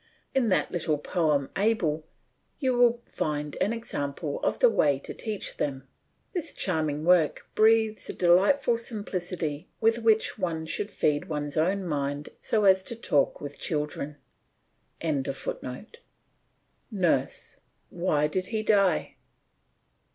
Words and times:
In 0.33 0.49
that 0.49 0.71
little 0.71 0.97
poem 0.97 1.51
"Abel" 1.55 2.03
you 2.57 2.73
will 2.75 3.03
find 3.05 3.55
an 3.61 3.71
example 3.71 4.39
of 4.41 4.57
the 4.57 4.67
way 4.67 4.97
to 4.97 5.13
teach 5.13 5.57
them. 5.57 5.87
This 6.33 6.53
charming 6.55 7.05
work 7.05 7.47
breathes 7.53 8.09
a 8.09 8.13
delightful 8.13 8.79
simplicity 8.79 9.69
with 9.79 9.99
which 9.99 10.39
one 10.39 10.65
should 10.65 10.89
feed 10.89 11.29
one's 11.29 11.55
own 11.55 11.85
mind 11.85 12.29
so 12.41 12.63
as 12.63 12.81
to 12.81 12.95
talk 12.95 13.41
with 13.41 13.59
children.] 13.59 14.15
NURSE: 15.03 15.51
Why 17.91 18.25
did 18.25 18.47
he 18.47 18.63
die? 18.63 19.17